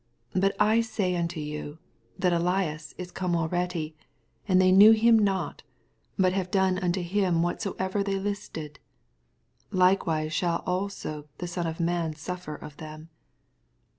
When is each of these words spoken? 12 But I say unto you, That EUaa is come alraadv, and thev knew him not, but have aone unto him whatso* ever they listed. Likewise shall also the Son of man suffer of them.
12 0.31 0.41
But 0.41 0.55
I 0.59 0.81
say 0.81 1.15
unto 1.15 1.39
you, 1.39 1.77
That 2.17 2.33
EUaa 2.33 2.95
is 2.97 3.11
come 3.11 3.33
alraadv, 3.33 3.93
and 4.47 4.59
thev 4.59 4.73
knew 4.73 4.93
him 4.93 5.19
not, 5.19 5.61
but 6.17 6.33
have 6.33 6.49
aone 6.49 6.81
unto 6.81 7.03
him 7.03 7.43
whatso* 7.43 7.75
ever 7.77 8.01
they 8.03 8.17
listed. 8.17 8.79
Likewise 9.69 10.33
shall 10.33 10.63
also 10.65 11.27
the 11.37 11.47
Son 11.47 11.67
of 11.67 11.79
man 11.79 12.15
suffer 12.15 12.55
of 12.55 12.77
them. 12.77 13.09